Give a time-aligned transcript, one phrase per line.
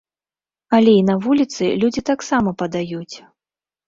[0.77, 3.15] Але і на вуліцы людзі таксама падаюць.